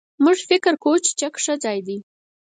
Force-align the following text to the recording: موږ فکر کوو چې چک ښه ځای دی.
موږ 0.23 0.37
فکر 0.49 0.73
کوو 0.83 1.03
چې 1.05 1.11
چک 1.19 1.33
ښه 1.43 1.53
ځای 1.63 1.79
دی. 1.87 1.97